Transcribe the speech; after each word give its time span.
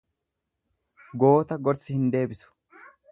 Goota 1.25 1.59
gorsi 1.69 1.97
hin 2.01 2.11
deebisu. 2.17 2.51